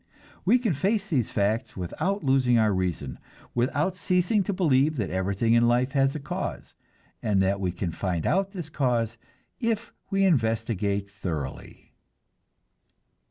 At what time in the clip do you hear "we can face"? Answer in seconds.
0.45-1.11